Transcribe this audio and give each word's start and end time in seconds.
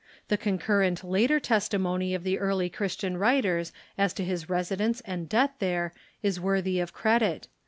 The 0.29 0.35
concurrent 0.37 1.03
later 1.03 1.39
testi 1.39 1.79
mony 1.79 2.15
of 2.15 2.23
the 2.23 2.39
early 2.39 2.71
Christian 2.71 3.17
writers 3.17 3.71
as 3.99 4.13
to 4.13 4.23
his 4.23 4.49
residence 4.49 5.01
and 5.01 5.29
death 5.29 5.51
there 5.59 5.93
is 6.23 6.39
Avorthy 6.39 6.81
of 6.81 6.91
credit. 6.91 7.47